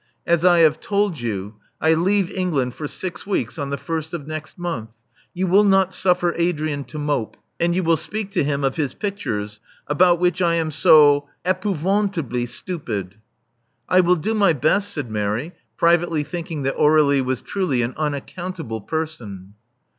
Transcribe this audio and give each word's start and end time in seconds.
As 0.25 0.43
I 0.43 0.61
have 0.61 0.79
told 0.79 1.19
you, 1.19 1.57
I 1.79 1.93
leave 1.93 2.31
England 2.31 2.73
for 2.73 2.87
six 2.87 3.27
weeks 3.27 3.59
on 3.59 3.69
the 3.69 3.77
first 3.77 4.15
of 4.15 4.25
next 4.25 4.57
month. 4.57 4.89
You 5.35 5.45
will 5.45 5.63
not 5.63 5.93
suffer 5.93 6.33
Adrian 6.37 6.85
to 6.85 6.97
mope; 6.97 7.37
and 7.59 7.75
you 7.75 7.83
will 7.83 7.97
speak 7.97 8.31
to 8.31 8.43
him 8.43 8.63
of 8.63 8.77
his 8.77 8.95
pictures, 8.95 9.59
about 9.85 10.19
which 10.19 10.41
I 10.41 10.55
am 10.55 10.71
so 10.71 11.27
ipouvantahly 11.45 12.47
stupid." 12.49 13.17
I 13.87 13.99
will 13.99 14.15
do 14.15 14.33
my 14.33 14.53
best," 14.53 14.89
said 14.91 15.11
Mary, 15.11 15.53
privately 15.77 16.23
thinking 16.23 16.63
that 16.63 16.77
Aurdlie 16.77 17.21
was 17.23 17.43
truly 17.43 17.83
an 17.83 17.93
unaccountable 17.95 18.81
person. 18.81 19.53